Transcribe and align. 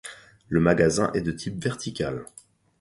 Le 0.49 0.59
magasin 0.59 1.11
est 1.13 1.21
de 1.21 1.31
type 1.31 1.63
vertical. 1.63 2.25